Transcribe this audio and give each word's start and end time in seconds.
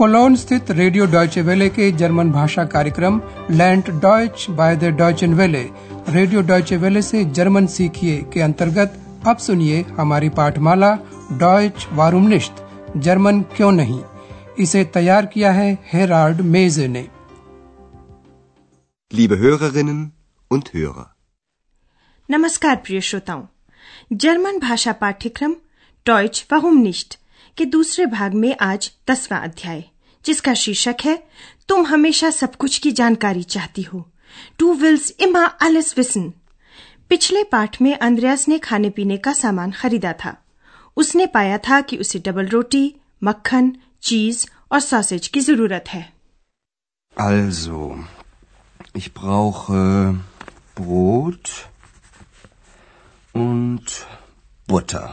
Colon 0.00 0.36
स्थित 0.36 0.70
radio 0.70 1.06
Deutsche 1.06 1.42
वेले 1.42 1.68
के 1.68 1.92
जर्मन 1.92 2.30
भाषा 2.30 2.64
कार्यक्रम 2.64 3.20
लैंड 3.50 3.84
डॉयच 4.00 4.46
बाय 4.50 4.76
द 4.76 4.84
डॉयचन 4.84 5.34
वेले। 5.34 5.70
रेडियो 6.08 6.42
डॉयचे 6.42 6.76
वेले 6.76 7.02
से 7.02 7.24
जर्मन 7.24 7.66
सीखिए 7.66 8.22
के 8.32 8.40
अंतर्गत 8.40 9.20
अब 9.28 9.36
सुनिए 9.36 9.82
हमारी 9.82 10.28
पाठमाला 10.28 10.98
डॉयच 11.32 11.86
वारूमनिश्त 11.92 12.68
जर्मन 12.96 13.40
क्यों 13.40 13.72
नहीं? 13.72 14.04
इसे 14.58 14.84
तैयार 14.84 15.26
किया 15.26 15.52
है 15.52 15.78
हेराल्ड 15.92 16.40
मेजे 16.40 16.88
ने। 16.88 17.08
Liebe 19.14 19.34
Hörerinnen 19.34 20.04
und 20.52 20.68
Hörer. 20.76 21.08
नमस्कार 22.30 22.76
प्रिय 22.76 23.00
श्रोताओं। 23.00 23.42
जर्मन 24.12 24.58
भाषा 24.58 24.92
पाठ्यक्रम 24.92 25.54
टॉयच 26.04 26.46
वहुमनिष्ट 26.52 27.16
के 27.56 27.64
दूसरे 27.64 28.06
भाग 28.06 28.34
में 28.34 28.56
आज 28.60 28.92
दसवां 29.10 29.40
अध्याय। 29.40 29.84
जिसका 30.24 30.54
शीर्षक 30.54 30.96
है 31.04 31.22
तुम 31.68 31.86
हमेशा 31.86 32.30
सब 32.30 32.56
कुछ 32.56 32.78
की 32.78 32.92
जानकारी 32.92 33.42
चाहती 33.42 33.82
हो। 33.82 34.10
टू 34.58 34.74
विल्स 34.74 35.14
इमा 35.20 35.58
alles 35.58 35.94
wissen 35.94 36.30
पिछले 37.08 37.44
पाठ 37.44 37.82
में 37.82 37.98
अंद्रयास 37.98 38.48
ने 38.48 38.58
खाने 38.58 38.90
पीने 38.90 39.16
का 39.16 39.32
सामान 39.32 39.72
खरीदा 39.72 40.12
था। 40.12 40.44
उसने 40.96 41.26
पाया 41.26 41.58
था 41.58 41.80
कि 41.80 41.96
उसे 41.96 42.18
डबल 42.18 42.46
रोटी 42.46 42.94
मक्खन 43.24 43.76
चीज़ 44.02 44.46
और 44.72 44.80
सॉसेज 44.80 45.28
की 45.28 45.40
ज़रूरत 45.40 45.84
है। 45.88 46.12
Also, 47.20 48.04
ich 48.96 49.08
brauche 49.08 50.18
Brot 50.80 51.50
und 53.36 53.90
Butter. 54.70 55.06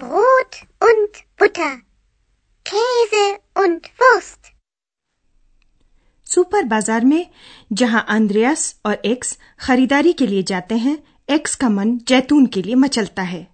Brot 0.00 0.60
und 0.82 1.20
Butter, 1.42 1.72
Käse 2.72 3.24
und 3.56 3.88
Wurst. 3.98 4.50
Super 6.26 6.62
बाज़ार 6.64 7.04
में 7.04 7.26
जहाँ 7.72 8.04
अंद्रयास 8.08 8.62
और 8.86 9.00
एक्स 9.04 9.36
खरीदारी 9.60 10.12
के 10.12 10.26
लिए 10.26 10.42
जाते 10.42 10.74
हैं 10.84 10.96
एक्स 11.28 11.54
का 11.54 11.68
मन 11.68 11.96
जैतून 12.08 12.46
के 12.54 12.62
लिए 12.62 12.74
मचलता 12.74 13.22
है 13.22 13.46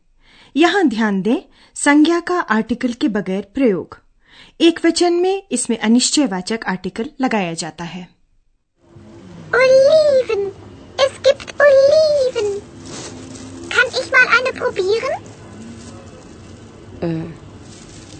यहाँ 0.55 0.83
ध्यान 0.89 1.20
दें 1.22 1.41
संज्ञा 1.77 2.20
का 2.28 2.39
आर्टिकल 2.56 2.92
के 3.00 3.08
बगैर 3.16 3.48
प्रयोग 3.55 3.98
एक 4.61 4.84
वचन 4.86 5.12
में 5.22 5.42
इसमें 5.52 5.77
अनिश्चयवाचक 5.78 6.64
आर्टिकल 6.69 7.11
लगाया 7.20 7.52
जाता 7.64 7.84
है 7.86 8.06
Oliven. 9.52 10.41
Es 10.98 11.12
gibt 11.22 11.52
Oliven. 11.58 12.48
Kann 13.70 13.89
ich 14.00 14.11
mal 14.12 14.27
eine 14.39 14.52
probieren? 14.55 15.14
Äh, 17.00 17.48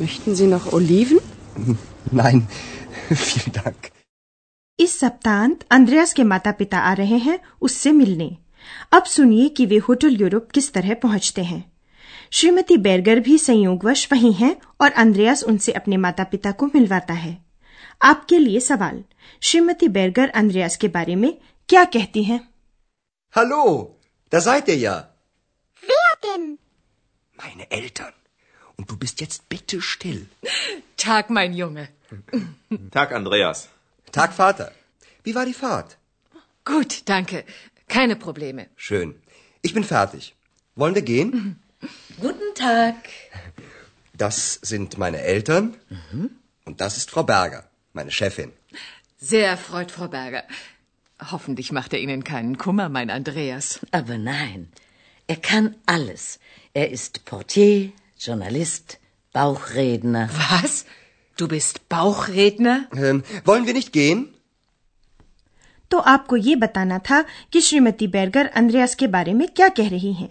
möchten 0.00 0.34
Sie 0.34 0.46
noch 0.46 0.66
Oliven? 0.72 1.20
Nein, 2.12 2.46
vielen 3.10 3.52
Dank. 3.54 3.92
इस 4.78 4.98
सप्तांत 5.00 5.64
अंद्रयास 5.70 6.12
के 6.14 6.24
माता 6.24 6.50
पिता 6.52 6.78
आ 6.80 6.92
रहे 6.92 7.16
हैं 7.18 7.38
उससे 7.62 7.92
मिलने 7.92 8.28
अब 8.92 9.04
सुनिए 9.04 9.48
कि 9.48 9.66
वे 9.66 9.76
होटल 9.88 10.16
यूरोप 10.20 10.50
किस 10.54 10.72
तरह 10.72 10.94
पहुँचते 11.02 11.42
हैं 11.44 11.62
श्रीमती 12.32 12.76
बेरगर 12.76 13.20
भी 13.20 13.38
संयोगवश 13.38 14.06
वहीं 14.12 14.32
हैं 14.34 14.54
और 14.80 14.91
अंद्रयास 15.02 15.42
उनसे 15.44 15.72
अपने 15.72 15.96
माता 15.96 16.24
पिता 16.34 16.52
को 16.52 16.66
मिलवाता 16.74 17.14
है 17.14 17.36
आपके 18.02 18.38
लिए 18.38 18.60
सवाल 18.60 19.02
श्रीमती 19.42 19.88
बेरगर 19.98 20.28
अंद्रयास 20.42 20.76
के 20.76 20.88
बारे 20.98 21.16
में 21.16 21.32
क्या 21.69 21.84
कहती 21.96 22.24
हैं 22.24 22.41
Hallo, 23.34 23.62
da 24.32 24.41
seid 24.41 24.69
ihr 24.69 24.78
ja. 24.78 24.94
Wer 25.82 26.12
denn? 26.22 26.46
Meine 27.38 27.66
Eltern. 27.70 28.17
Und 28.79 28.91
du 28.91 28.97
bist 28.97 29.21
jetzt 29.21 29.48
bitte 29.48 29.83
still. 29.83 30.27
Tag, 30.97 31.31
mein 31.31 31.53
Junge. 31.53 31.89
Tag, 32.91 33.12
Andreas. 33.12 33.69
Tag, 34.12 34.33
Vater. 34.33 34.72
Wie 35.25 35.34
war 35.34 35.44
die 35.44 35.53
Fahrt? 35.53 35.99
Gut, 36.65 37.03
danke. 37.06 37.44
Keine 37.88 38.17
Probleme. 38.17 38.67
Schön. 38.77 39.15
Ich 39.62 39.75
bin 39.75 39.84
fertig. 39.84 40.34
Wollen 40.77 40.94
wir 40.94 41.03
gehen? 41.03 41.61
Guten 42.21 42.55
Tag. 42.55 42.97
Das 44.15 44.59
sind 44.62 44.97
meine 44.97 45.21
Eltern. 45.22 45.77
Und 46.65 46.81
das 46.81 46.97
ist 46.97 47.11
Frau 47.11 47.25
Berger, 47.25 47.69
meine 47.93 48.11
Chefin. 48.11 48.53
Sehr 49.19 49.49
erfreut, 49.49 49.91
Frau 49.91 50.09
Berger. 50.09 50.44
Hoffentlich 51.31 51.72
macht 51.72 51.93
er 51.93 51.99
Ihnen 51.99 52.22
keinen 52.22 52.59
Kummer, 52.59 52.88
mein 52.88 53.11
Andreas. 53.11 53.81
Aber 53.91 54.19
nein, 54.19 54.71
er 55.27 55.37
kann 55.37 55.75
alles. 55.87 56.38
Er 56.75 56.91
ist 56.91 57.25
Portier, 57.25 57.93
Journalist, 58.21 58.99
Bauchredner. 59.34 60.29
Was? 60.33 60.84
Du 61.39 61.47
bist 61.47 61.89
Bauchredner? 61.89 62.89
Ähm, 62.95 63.23
wollen 63.45 63.67
wir 63.67 63.75
nicht 63.75 63.93
gehen? 63.93 64.27
तो 65.91 65.99
आपको 66.12 66.37
ये 66.37 66.55
बताना 66.56 66.99
था 67.01 67.23
कि 67.53 67.61
Shrimati 67.61 68.06
Berger 68.06 68.47
अंद्रयास 68.56 68.95
के 68.95 69.06
बारे 69.06 69.33
में 69.34 69.47
क्या 69.49 69.69
कह 69.69 69.89
रही 69.89 70.12
हैं 70.12 70.29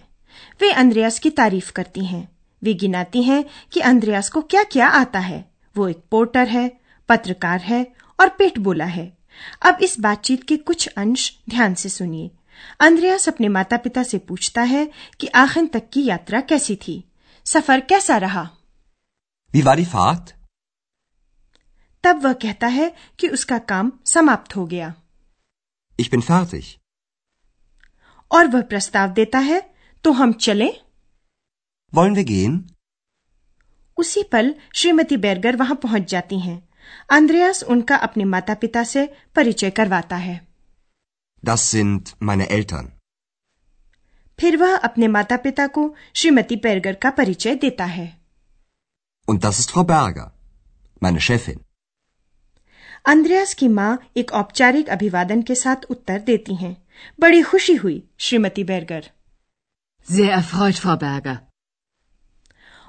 वे 0.61 0.71
अंद्रयास 0.71 1.17
की 1.19 1.29
तारीफ़ 1.29 1.71
करती 1.71 2.03
हैं 2.05 2.27
वे 2.61 2.73
गिनाती 2.73 3.23
हैं 3.23 3.43
कि 3.73 3.79
अंद्रयास 3.79 4.29
को 4.29 4.41
क्या 4.41 4.63
क्या 4.63 4.87
आता 4.87 5.19
है 5.19 5.43
वो 5.75 5.87
एक 5.87 6.03
पोर्टर 6.11 6.47
है 6.47 6.69
पत्रकार 7.09 7.61
है 7.61 7.85
और 8.19 8.29
पेट 8.29 8.59
बोला 8.59 8.85
है 8.85 9.11
अब 9.61 9.77
इस 9.81 9.99
बातचीत 9.99 10.43
के 10.43 10.57
कुछ 10.57 10.87
अंश 10.87 11.31
ध्यान 11.49 11.75
से 11.75 11.89
सुनिए 11.89 12.29
अंद्रयास 12.79 13.27
अपने 13.29 13.47
माता 13.49 13.77
पिता 13.77 14.03
से 14.03 14.17
पूछता 14.17 14.61
है 14.73 14.87
कि 15.19 15.27
आखिर 15.35 15.69
तक 15.73 15.89
की 15.93 16.05
यात्रा 16.05 16.41
कैसी 16.41 16.75
थी 16.87 17.03
सफ़र 17.47 17.79
कैसा 17.89 18.17
रहा 18.17 18.49
Wie 19.53 19.63
war 19.67 19.75
die 19.79 19.87
Fahrt? 19.93 20.33
तब 22.03 22.21
वह 22.23 22.33
कहता 22.41 22.67
है 22.67 22.93
कि 23.19 23.27
उसका 23.37 23.57
काम 23.71 23.91
समाप्त 24.05 24.55
हो 24.55 24.65
गया 24.73 24.93
Ich 25.99 26.09
bin 26.13 26.21
fertig. 26.29 26.65
और 28.31 28.47
वह 28.47 28.61
प्रस्ताव 28.71 29.13
देता 29.19 29.39
है 29.49 29.61
तो 30.05 30.11
हम 30.21 30.33
चलें 30.47 30.71
Wollen 31.93 32.17
wir 32.19 32.25
gehen? 32.31 32.57
उसी 33.97 34.23
पल 34.31 34.53
श्रीमती 34.75 35.17
बेरगर 35.17 35.55
वहाँ 35.55 35.75
पहुँच 35.83 36.09
जाती 36.09 36.39
हैं 36.39 36.57
अंद्रयास 37.11 37.63
उनका 37.75 37.95
अपने 38.07 38.25
माता 38.33 38.53
पिता 38.63 38.83
से 38.91 39.05
परिचय 39.35 39.69
करवाता 39.79 40.15
है 40.25 40.35
Das 41.43 41.63
sind 41.73 42.13
meine 42.29 42.45
Eltern. 42.57 42.87
फिर 44.39 44.57
वह 44.57 44.75
अपने 44.77 45.07
माता 45.07 45.37
पिता 45.37 45.67
को 45.67 45.93
श्रीमती 46.15 46.55
बेरगर 46.63 46.93
का 46.95 47.09
परिचय 47.11 47.55
देता 47.55 47.85
है 47.91 48.07
Und 49.27 49.45
das 49.45 49.59
ist 49.59 49.71
Frau 49.71 49.83
Berger, 49.85 50.27
meine 51.01 51.21
Chefin. 51.21 51.57
अंद्रयास 53.05 53.53
की 53.53 53.67
माँ 53.69 53.97
एक 54.17 54.31
औपचारिक 54.33 54.89
अभिवादन 54.89 55.41
के 55.41 55.55
साथ 55.55 55.85
उत्तर 55.89 56.19
देती 56.21 56.55
हैं 56.55 56.75
बड़ी 57.19 57.41
खुशी 57.41 57.75
हुई 57.75 58.03
Shrimati 58.19 58.63
Berger 58.63 59.09
Sehr 60.07 60.31
erfreut, 60.33 60.79
Frau 60.81 60.97
Berger. 60.97 61.37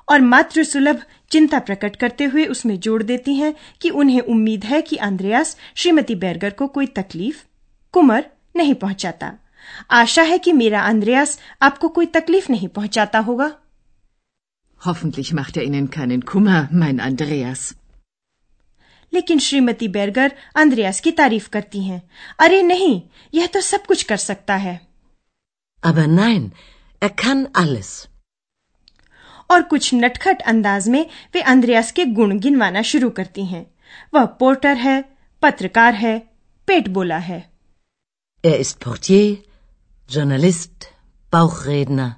और 0.08 0.20
मातृ 0.22 0.62
सुलभ 0.64 1.02
चिंता 1.30 1.58
प्रकट 1.60 1.96
करते 1.96 2.24
हुए 2.24 2.44
उसमें 2.46 2.78
जोड़ 2.80 3.02
देती 3.02 3.34
हैं 3.34 3.54
कि 3.80 3.90
उन्हें 3.92 4.20
उम्मीद 4.26 4.64
है 4.64 4.80
कि 4.82 4.96
अंद्रयास 5.06 5.56
श्रीमती 5.76 6.14
बेरगर 6.16 6.50
को 6.50 6.66
कोई 6.68 6.86
तकलीफ़ 6.98 7.42
कुमर 7.94 8.24
नहीं 8.56 8.74
पहुंचाता 8.74 9.32
आशा 9.90 10.22
है 10.22 10.38
कि 10.38 10.52
मेरा 10.52 10.80
अंद्रयास 10.80 11.40
आपको 11.62 11.88
कोई 11.88 12.06
तकलीफ़ 12.06 12.52
नहीं 12.52 12.68
पहुंचाता 12.68 13.18
होगा। 13.18 13.58
Hoffentlich 14.86 15.34
macht 15.34 15.56
er 15.56 15.62
Ihnen 15.68 15.94
keinen 15.98 16.22
Kummer, 16.22 16.66
mein 16.82 17.00
Andreas. 17.10 17.74
लेकिन 19.12 19.38
श्रीमती 19.38 19.88
बेरगर 19.88 20.32
अंद्रयास 20.56 21.00
की 21.00 21.10
तारीफ़ 21.10 21.48
करती 21.48 21.84
हैं। 21.84 22.10
अरे 22.38 22.62
नहीं 22.62 23.02
यह 23.34 23.46
तो 23.46 23.60
सब 23.60 23.86
कुछ 23.86 24.02
कर 24.02 24.16
सकता 24.16 24.56
है। 24.56 24.86
Aber 25.86 26.06
nein, 26.06 26.50
er 27.04 27.14
kann 27.24 27.52
alles. 27.52 28.06
और 29.50 29.62
कुछ 29.62 29.94
नटखट 29.94 30.42
अंदाज 30.42 30.88
में 30.88 31.06
वे 31.34 31.40
अंद्रयास 31.40 31.92
के 31.92 32.04
गुण 32.04 32.38
गिनवाना 32.38 32.82
शुरू 32.82 33.10
करती 33.10 33.44
हैं। 33.44 33.74
वह 34.14 34.24
पोर्टर 34.24 34.76
है 34.76 35.04
पत्रकार 35.42 35.94
है 35.94 36.18
पेट 36.66 36.88
बोला 36.88 37.18
है। 37.18 37.50
Er 38.46 38.60
ist 38.62 38.78
Portier, 38.78 39.36
Journalist, 40.08 40.86
Bauchredner. 41.32 42.10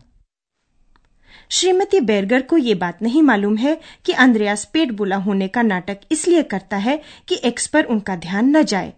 Shrimati 1.50 2.00
Berger 2.00 2.42
को 2.42 2.56
ये 2.56 2.74
बात 2.74 2.98
नहीं 3.02 3.22
मालूम 3.22 3.56
है 3.56 3.74
कि 4.04 4.12
अंद्रयास 4.24 4.64
पेट 4.72 4.90
बुला 4.92 5.16
होने 5.24 5.48
का 5.48 5.62
नाटक 5.62 6.00
इसलिए 6.12 6.42
करता 6.52 6.76
है 6.76 6.96
कि 7.28 7.40
एक्स 7.44 7.66
पर 7.66 7.84
उनका 7.94 8.16
ध्यान 8.16 8.56
न 8.56 8.62
जाए 8.62 8.92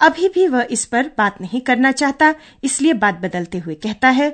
अभी 0.00 0.28
भी 0.28 0.46
वह 0.48 0.66
इस 0.70 0.84
पर 0.84 1.10
बात 1.18 1.40
नहीं 1.40 1.60
करना 1.60 1.92
चाहता 1.92 2.34
इसलिए 2.64 2.92
बात 3.04 3.20
बदलते 3.20 3.58
हुए 3.58 3.74
कहता 3.84 4.08
है 4.10 4.30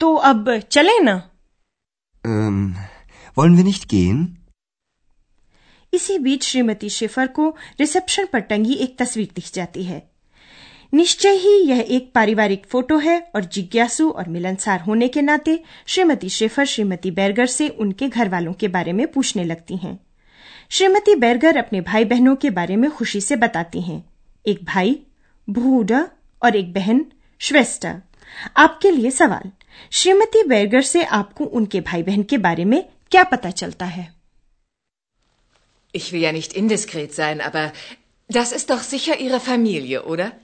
तो 0.00 0.14
अब 0.30 0.56
चले 0.70 0.98
ना 1.00 1.14
wollen 3.36 3.54
wir 3.58 3.66
nicht 3.68 3.86
gehen? 3.88 4.24
इसी 5.92 6.18
बीच 6.18 6.44
श्रीमती 6.44 6.88
शेफर 6.90 7.26
को 7.36 7.48
रिसेप्शन 7.80 8.26
पर 8.32 8.40
टंगी 8.50 8.74
एक 8.84 8.98
तस्वीर 8.98 9.30
दिख 9.34 9.50
जाती 9.54 9.84
है 9.84 10.02
निश्चय 10.94 11.28
ही 11.28 11.64
यह 11.66 11.86
एक 11.88 12.12
पारिवारिक 12.14 12.66
फ़ोटो 12.66 12.98
है 12.98 13.32
और 13.34 13.44
जिज्ञासु 13.44 14.10
और 14.10 14.28
मिलनसार 14.28 14.80
होने 14.80 15.08
के 15.08 15.22
नाते 15.22 15.62
श्रीमती 15.86 16.28
शेफर 16.28 16.64
श्रीमती 16.64 17.10
बेरगर 17.10 17.46
से 17.46 17.68
उनके 17.68 18.08
घर 18.08 18.28
वालों 18.28 18.52
के 18.52 18.68
बारे 18.68 18.92
में 18.92 19.12
पूछने 19.12 19.44
लगती 19.44 19.76
हैं। 19.76 20.06
श्रीमती 20.70 21.14
बैरगर 21.14 21.56
अपने 21.56 21.80
भाई 21.80 22.04
बहनों 22.04 22.36
के 22.36 22.50
बारे 22.50 22.76
में 22.76 22.90
खुशी 22.90 23.20
से 23.20 23.36
बताती 23.36 23.80
हैं। 23.80 24.04
एक 24.46 24.64
भाई 24.64 25.00
भूडा 25.50 26.08
और 26.42 26.56
एक 26.56 26.72
बहन 26.72 27.06
श्वेस्टा 27.38 28.00
आपके 28.56 28.90
लिए 28.90 29.10
सवाल 29.10 29.50
श्रीमती 29.90 30.42
बैरगर 30.42 30.82
से 30.82 31.04
आपको 31.04 31.44
उनके 31.44 31.80
भाई 31.80 32.02
बहन 32.02 32.22
के 32.22 32.38
बारे 32.38 32.64
में 32.64 32.84
क्या 33.10 33.24
पता 33.24 33.50
चलता 33.50 33.86
है? 33.86 34.14
Ich 35.96 36.12
will 36.12 36.24
ja 36.24 36.32
nicht 36.40 36.56
indiskret 36.62 37.12
sein, 37.12 37.40
aber 37.50 37.70
das 38.36 38.52
ist 38.52 38.70
doch 38.70 38.82
sicher 38.94 39.20
Ihre 39.20 39.40
Familie, 39.50 40.02
oder? 40.02 40.43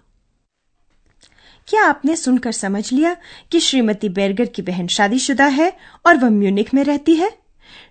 क्या 1.67 1.83
आपने 1.85 2.15
सुनकर 2.15 2.51
समझ 2.51 2.93
लिया 2.93 3.17
कि 3.51 3.59
श्रीमती 3.59 4.09
बेरगर 4.09 4.45
की 4.45 4.61
बहन 4.61 4.87
शादीशुदा 4.87 5.45
है 5.45 5.77
और 6.05 6.17
वह 6.17 6.29
म्यूनिक 6.29 6.73
में 6.73 6.83
रहती 6.83 7.15
है? 7.15 7.37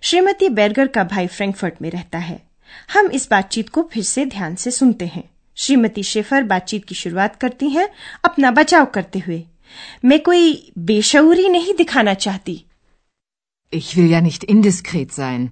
श्रीमती 0.01 0.49
बेरगर 0.49 0.87
का 0.87 1.03
भाई 1.03 1.27
फ्रैंकफर्ट 1.27 1.73
में 1.81 1.91
रहता 1.91 2.17
है। 2.17 2.47
हम 2.93 3.07
इस 3.07 3.31
बातचीत 3.31 3.69
को 3.69 3.89
फिर 3.93 4.03
से 4.03 4.25
ध्यान 4.25 4.55
से 4.55 4.71
सुनते 4.71 5.05
हैं। 5.05 5.29
श्रीमती 5.55 6.03
शेफर 6.03 6.43
बातचीत 6.43 6.85
की 6.85 6.95
शुरुआत 6.95 7.35
करती 7.35 7.69
हैं 7.69 7.89
अपना 8.25 8.51
बचाव 8.51 8.85
करते 8.85 9.19
हुए। 9.19 9.43
मैं 10.05 10.19
कोई 10.19 10.71
बेशऊरी 10.77 11.49
नहीं 11.49 11.73
दिखाना 11.73 12.13
चाहती। 12.13 12.65
Ich 13.75 13.87
will 13.87 14.11
ja 14.11 14.29
nicht 14.29 14.49
indiskret 14.55 15.09
sein. 15.09 15.47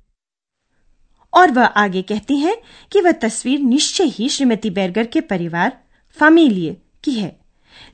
और 1.33 1.51
वह 1.51 1.65
आगे 1.65 2.01
कहती 2.01 2.37
हैं 2.37 2.57
कि 2.91 3.01
वह 3.01 3.11
तस्वीर 3.11 3.59
निश्चय 3.59 4.03
ही 4.03 4.29
श्रीमती 4.29 4.69
बैरगर 4.69 5.05
के 5.05 5.21
परिवार 5.21 5.83
फामिलिये 6.19 6.77
की 7.03 7.11
है। 7.11 7.39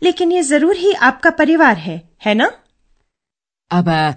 लेकिन 0.03 0.31
ये 0.31 0.42
ज़रूर 0.44 0.75
ही 0.75 0.92
आपका 1.09 1.30
परिवार 1.39 1.77
है 1.77 2.01
है 2.25 2.33
ना 2.33 2.50
Aber 3.71 4.15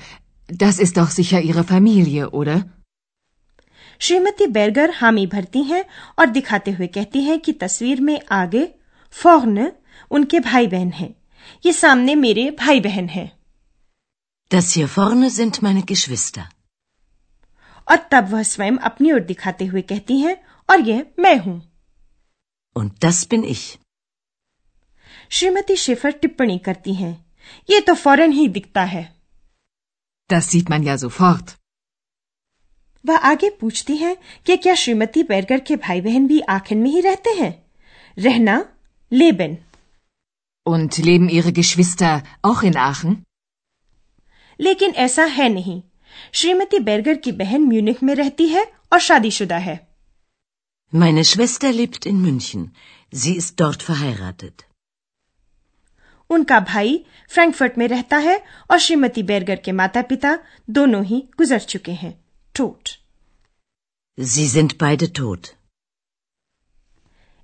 das 0.48 0.78
ist 0.78 0.96
doch 0.96 1.10
sicher 1.10 1.40
Ihre 1.40 1.64
Familie, 1.64 2.26
oder? 2.32 2.56
Shrimati 4.00 4.46
बैरगर 4.46 4.90
हामी 4.94 5.26
भरती 5.26 5.62
हैं 5.70 5.84
और 6.18 6.26
दिखाते 6.30 6.70
हुए 6.70 6.86
कहती 6.96 7.22
हैं 7.22 7.38
कि 7.40 7.52
तस्वीर 7.62 8.00
में 8.00 8.20
आगे 8.32 8.68
फौर्न 9.14 9.70
उनके 10.10 10.40
भाई 10.40 10.66
बहन 10.74 10.90
हैं 10.98 11.14
ये 11.66 11.72
सामने 11.72 12.14
मेरे 12.14 12.50
भाई 12.60 12.80
बहन 12.80 13.08
हैं 13.08 13.30
Das 14.50 14.70
hier 14.74 14.88
vorne 14.88 15.30
sind 15.30 15.60
meine 15.62 15.82
Geschwister. 15.82 16.44
और 17.86 17.96
तब 18.12 18.28
वह 18.32 18.42
स्वयं 18.42 18.76
अपनी 18.90 19.12
ओर 19.12 19.20
दिखाते 19.24 19.66
हुए 19.66 19.82
कहती 19.90 20.18
हैं 20.20 20.36
और 20.68 20.80
यह 20.88 21.04
मैं 21.18 21.36
हूँ 21.38 21.60
Und 22.76 22.92
das 23.04 23.24
bin 23.32 23.44
ich. 23.54 23.64
श्रीमती 25.30 25.76
शेफर 25.76 26.10
टिप्पणी 26.22 26.58
करती 26.64 26.94
हैं 26.94 27.12
ये 27.70 27.80
तो 27.86 27.94
फ़ौरन 27.94 28.32
ही 28.32 28.48
दिखता 28.58 28.84
है 28.94 29.04
Das 30.30 30.48
sieht 30.52 30.68
man 30.72 30.82
ja 30.88 30.96
sofort. 31.02 31.54
वह 33.04 33.16
आगे 33.28 33.48
पूछती 33.60 33.96
हैं 33.96 34.16
कि 34.46 34.56
क्या 34.56 34.74
श्रीमती 34.82 35.22
बैरगर 35.28 35.60
के 35.68 35.76
भाई 35.86 36.00
बहन 36.00 36.26
भी 36.26 36.40
आखिर 36.56 36.78
में 36.78 36.90
ही 36.90 37.00
रहते 37.00 37.30
हैं 37.40 37.52
रहना 38.16 38.56
लेबन 39.12 39.56
Und 40.66 40.98
leben 41.08 41.28
Ihre 41.36 41.52
Geschwister 41.58 42.12
auch 42.48 42.62
in 42.70 42.76
Aachen? 42.86 43.16
लेकिन 44.60 44.90
ऐसा 45.06 45.24
है 45.36 45.48
नहीं 45.48 45.80
श्रीमती 46.34 46.78
बैरगर 46.88 47.16
की 47.24 47.32
बहन 47.42 47.62
म्यूनिक 47.66 48.02
में 48.02 48.14
रहती 48.14 48.48
है 48.48 48.64
और 48.92 49.00
शादीशुदा 49.00 49.58
है 49.68 49.78
Meine 50.92 51.22
Schwester 51.30 51.70
lebt 51.78 52.06
in 52.10 52.20
München. 52.26 52.60
Sie 53.12 53.34
ist 53.40 53.54
dort 53.60 53.82
verheiratet. 53.88 54.64
उनका 56.30 56.60
भाई 56.60 57.06
फ्रैंकफर्ट 57.28 57.78
में 57.78 57.88
रहता 57.88 58.16
है 58.16 58.44
और 58.70 58.78
श्रीमती 58.78 59.22
बैरगर 59.22 59.56
के 59.56 59.72
माता 59.72 60.02
पिता 60.02 60.38
दोनों 60.70 61.04
ही 61.04 61.28
गुजर 61.38 61.58
चुके 61.58 61.92
हैं। 61.92 62.24
टोट। 62.56 62.88
Sie 64.20 64.56
sind 64.56 64.78
beide 64.82 65.20
tot. 65.20 65.48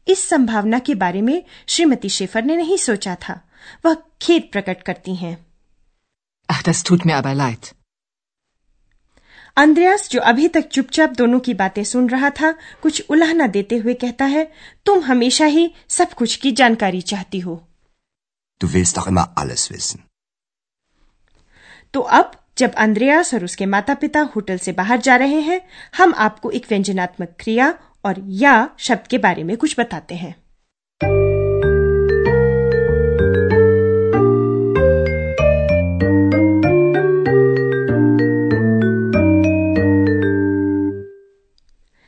इस 0.09 0.29
संभावना 0.29 0.79
के 0.79 0.95
बारे 0.95 1.23
में 1.23 1.45
श्रीमती 1.69 2.09
शेफर 2.09 2.45
ने 2.45 2.57
नहीं 2.57 2.77
सोचा 2.77 3.15
था। 3.15 3.49
वह 3.85 3.97
खेद 4.23 4.49
प्रकट 4.53 4.83
करती 4.83 5.15
हैं। 5.15 5.47
Ach, 6.53 6.69
das 6.69 6.85
tut 6.85 7.01
mir 7.07 7.23
aber 7.23 7.39
leid. 7.39 7.77
अंद्रयास 9.57 10.11
जो 10.11 10.21
अभी 10.21 10.49
तक 10.49 10.61
चुपचाप 10.61 11.11
दोनों 11.11 11.41
की 11.41 11.55
बातें 11.55 11.85
सुन 11.85 12.09
रहा 12.09 12.31
था 12.31 12.53
कुछ 12.83 13.07
उलाहना 13.11 13.47
देते 13.47 13.77
हुए 13.77 13.95
कहता 13.95 14.25
है 14.25 14.53
तुम 14.87 15.01
हमेशा 15.01 15.45
ही 15.45 15.75
सब 15.89 16.13
कुछ 16.13 16.37
की 16.37 16.53
जानकारी 16.53 17.01
चाहती 17.01 17.41
हो। 17.41 17.69
Du 18.61 18.71
willst 18.71 18.97
doch 18.97 19.09
immer 19.13 19.27
alles 19.43 19.71
wissen. 19.71 19.99
तो 21.95 22.01
अब, 22.01 22.31
जब 22.59 22.75
अंद्रयास 22.75 23.35
और 23.35 23.45
उसके 23.45 23.67
माता 23.67 23.95
पिता 23.95 24.21
होटल 24.21 24.59
से 24.59 24.73
बाहर 24.73 25.01
जा 25.01 25.17
रहे 25.17 25.41
हैं, 25.41 25.61
हम 25.97 26.15
आपको 26.17 26.51
एक 26.51 26.67
व्यंजनात्मक 26.69 27.37
क्रिया 27.41 27.79
और 28.05 28.15
या 28.27 28.71
शब्द 28.79 29.07
के 29.07 29.19
बारे 29.19 29.45
में 29.45 29.57
कुछ 29.57 29.81
बताते 29.81 30.15
हैं 30.15 30.45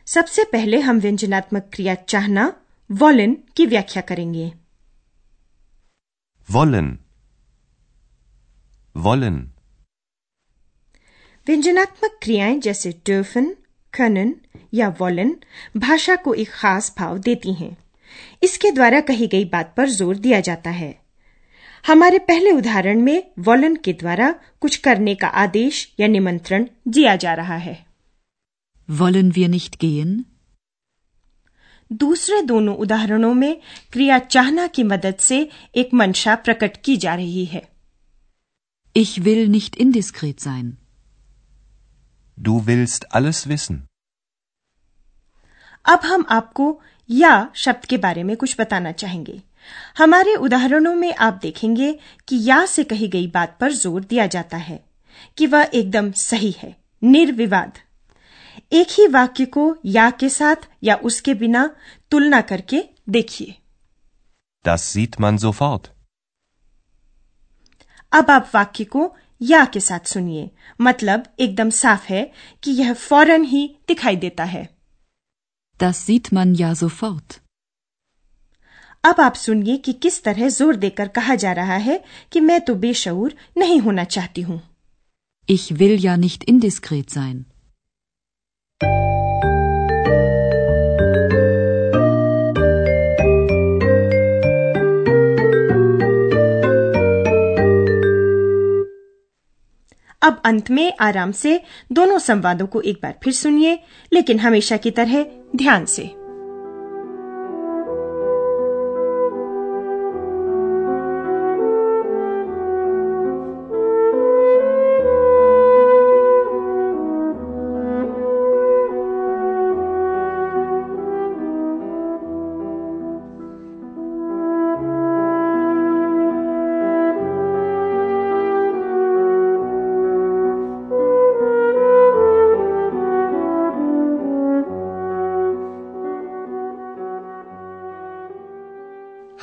सबसे 0.07 0.45
पहले 0.45 0.81
हम 0.81 0.99
व्यंजनात्मक 0.99 1.71
क्रिया 1.73 1.95
चाहना, 1.95 2.53
वॉलिन 2.93 3.39
की 3.57 3.67
व्याख्या 3.67 4.03
करेंगे 4.03 4.53
Wollen. 6.49 6.89
Wollen. 8.95 9.39
व्यंजनात्मक 11.47 12.19
क्रियाएँ 12.23 12.59
जैसे 12.61 12.93
dürfen, 13.09 13.49
können 13.95 14.33
या 14.75 14.89
wollen 15.01 15.33
भाषा 15.77 16.17
को 16.17 16.35
एक 16.35 16.51
खास 16.51 16.95
भाव 16.99 17.19
देती 17.19 17.53
हैं 17.55 17.77
इसके 18.43 18.71
द्वारा 18.71 19.01
कही 19.01 19.27
गई 19.27 19.45
बात 19.53 19.75
पर 19.77 19.89
ज़ोर 19.89 20.17
दिया 20.17 20.41
जाता 20.41 20.71
है 20.71 20.95
हमारे 21.85 22.19
पहले 22.29 22.53
उदाहरण 22.53 23.01
में 23.01 23.23
वॉलन 23.39 23.77
के 23.85 23.93
द्वारा 23.93 24.31
कुछ 24.61 24.77
करने 24.87 25.15
का 25.15 25.29
आदेश 25.45 25.87
या 26.01 26.07
निमंत्रण 26.07 26.67
दिया 26.89 27.17
जा 27.17 27.35
रहा 27.35 27.57
है 27.67 27.77
Wollen 28.89 29.31
wir 29.37 29.49
nicht 29.49 29.79
gehen? 29.85 30.11
दूसरे 31.91 32.41
दोनों 32.43 32.75
उदाहरणों 32.77 33.33
में 33.35 33.61
क्रिया 33.93 34.19
चाहना 34.19 34.67
की 34.77 34.83
मदद 34.85 35.17
से 35.21 35.39
एक 35.77 35.95
मंशा 35.95 36.35
प्रकट 36.47 36.77
की 36.85 36.97
जा 36.97 37.15
रही 37.15 37.45
है 37.55 37.63
Ich 38.97 39.11
will 39.25 39.49
nicht 39.49 39.75
indiskret 39.77 40.41
sein. 40.41 40.69
Du 42.39 42.55
willst 42.69 43.05
alles 43.11 43.41
wissen. 43.47 43.81
अब 45.85 46.01
हम 46.05 46.25
आपको 46.31 46.69
या 47.11 47.33
शब्द 47.57 47.85
के 47.87 47.97
बारे 48.05 48.23
में 48.25 48.37
कुछ 48.37 48.55
बताना 48.61 48.93
चाहेंगे 48.93 49.41
हमारे 49.99 50.35
उदाहरणों 50.47 50.95
में 50.95 51.13
आप 51.27 51.39
देखेंगे 51.43 51.93
कि 52.29 52.39
या 52.43 52.65
से 52.67 52.85
कही 52.85 53.09
गई 53.09 53.27
बात 53.35 53.57
पर 53.61 53.73
ज़ोर 53.73 54.05
दिया 54.05 54.27
जाता 54.35 54.57
है 54.69 54.81
कि 55.39 55.47
वह 55.47 55.71
एकदम 55.75 56.11
सही 56.23 56.51
है 56.59 56.75
निर्विवाद 57.03 57.79
एक 58.73 58.87
ही 58.99 59.07
वाक्य 59.17 59.45
को 59.57 59.65
या 59.87 60.11
के 60.21 60.29
साथ 60.31 60.69
या 60.85 60.95
उसके 61.11 61.35
बिना 61.43 61.69
तुलना 62.11 62.41
करके 62.51 62.83
देखिए 63.09 63.55
Das 64.65 64.85
sieht 64.93 65.17
man 65.25 65.37
sofort. 65.43 65.85
अब 68.13 68.31
आप 68.31 68.51
वाक्य 68.55 68.85
को 68.85 69.15
या 69.41 69.65
के 69.73 69.81
साथ 69.81 70.07
सुनिए 70.13 70.51
मतलब 70.81 71.25
एकदम 71.41 71.71
साफ़ 71.79 72.07
है 72.13 72.23
कि 72.63 72.71
यह 72.73 72.93
फ़ौरन 72.95 73.45
ही 73.45 73.67
दिखाई 73.89 74.17
देता 74.17 74.45
है 74.55 74.69
Das 75.81 76.01
sieht 76.07 76.33
man 76.39 76.55
ja 76.61 76.73
sofort. 76.83 77.39
अब 79.05 79.21
आप 79.21 79.35
सुनिए 79.35 79.77
कि 79.87 79.93
किस 80.05 80.23
तरह 80.25 80.49
ज़ोर 80.49 80.77
देकर 80.85 81.09
कहा 81.19 81.35
जा 81.43 81.53
रहा 81.59 81.77
है 81.89 82.03
कि 82.33 82.41
मैं 82.41 82.61
तो 82.61 82.75
बेशऊर 82.85 83.35
नहीं 83.59 83.79
होना 83.81 84.05
चाहती 84.17 84.43
हूँ 84.43 84.61
Ich 85.49 85.67
will 85.81 85.97
ja 86.05 86.17
nicht 86.23 86.45
indiskret 86.53 87.13
sein. 87.17 87.37
अब 100.23 100.43
अंत 100.45 100.71
में 100.71 100.93
आराम 101.01 101.33
से 101.33 101.61
दोनों 101.93 102.19
संवादों 102.19 102.67
को 102.67 102.81
एक 102.81 103.01
बार 103.03 103.15
फिर 103.25 103.33
सुनिए, 103.33 103.79
लेकिन 104.13 104.39
हमेशा 104.39 104.77
की 104.77 104.91
तरह 104.91 105.27
ध्यान 105.57 105.85
से। 105.85 106.26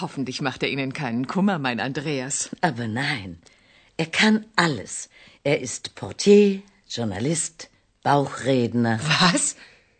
Hoffentlich 0.00 0.40
macht 0.40 0.62
er 0.62 0.70
Ihnen 0.70 0.92
keinen 0.92 1.26
Kummer, 1.26 1.58
mein 1.58 1.80
Andreas. 1.80 2.50
Aber 2.60 2.88
nein, 2.88 3.38
er 3.96 4.06
kann 4.06 4.46
alles. 4.56 5.08
Er 5.44 5.60
ist 5.60 5.94
Portier, 5.94 6.62
Journalist, 6.88 7.68
Bauchredner. 8.02 9.00
Was? 9.20 9.56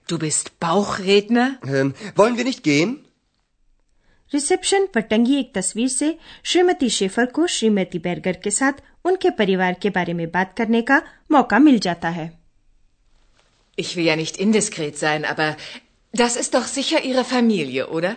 Du 0.06 0.18
bist 0.18 0.58
Bauchredner? 0.60 1.58
Ähm, 1.66 1.94
wollen 2.16 2.36
wir 2.36 2.44
nicht 2.44 2.62
gehen? 2.62 2.98
Reception 4.34 4.86
पर 4.94 5.00
टंगी 5.08 5.38
एक 5.38 5.52
तस्वीर 5.54 5.88
से 5.88 6.06
श्रीमती 6.50 6.88
शेफर 6.90 7.26
को 7.36 7.46
श्रीमती 7.54 7.98
बैरगर 8.04 8.36
के 8.44 8.50
साथ 8.50 8.80
उनके 9.04 9.30
परिवार 9.40 9.74
के 9.82 9.90
बारे 9.96 10.12
में 10.20 10.30
बात 10.30 10.54
करने 10.58 10.80
का 10.90 11.02
मौका 11.32 11.58
मिल 11.58 11.78
जाता 11.86 12.08
है 12.18 12.30
Ich 13.78 13.96
will 13.96 14.06
ja 14.06 14.16
nicht 14.16 14.36
indiskret 14.36 14.98
sein, 14.98 15.24
aber 15.24 15.56
das 16.12 16.36
ist 16.36 16.54
doch 16.54 16.66
sicher 16.66 17.02
Ihre 17.10 17.24
Familie, 17.24 17.88
oder? 17.88 18.16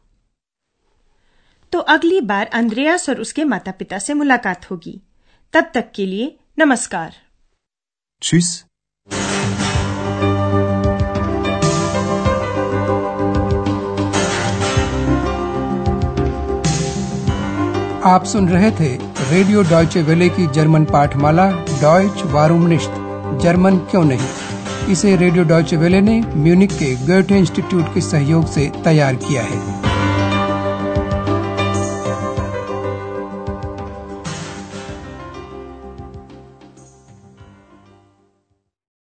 तो 1.71 1.79
अगली 1.79 2.21
बार 2.21 2.45
अंद्रयास 2.45 3.09
और 3.09 3.21
उसके 3.21 3.43
माता 3.43 3.71
पिता 3.71 3.99
से 3.99 4.13
मुलाकात 4.13 4.71
होगी। 4.71 5.01
तब 5.53 5.71
तक 5.73 5.91
के 5.95 6.05
लिए 6.05 6.39
नमस्कार। 6.59 7.13
Tschüss. 8.23 8.63
आप 18.05 18.23
सुन 18.23 18.49
रहे 18.49 18.71
थे 18.71 18.95
रेडियो 19.31 19.63
डॉयचे 19.63 20.01
वेले 20.01 20.29
की 20.29 20.47
जर्मन 20.47 20.85
पाठमाला, 20.85 21.51
डॉयच 21.81 22.21
वारूम 22.25 22.67
निश्त 22.67 22.91
जर्मन 23.43 23.77
क्यों 23.77 24.03
नहीं? 24.03 24.27
इसे 24.91 25.15
रेडियो 25.15 25.43
डॉयचे 25.43 25.77
वेले 25.77 26.01
ने 26.01 26.21
म्यूनिक 26.21 26.71
के 26.71 26.95
गोएटे 26.95 27.37
इंस्टीट्यूट 27.37 27.93
के 27.93 28.01
सहयोग 28.01 28.47
से 28.47 28.71
तैयार 28.83 29.15
किया 29.15 29.43
है। 29.43 29.70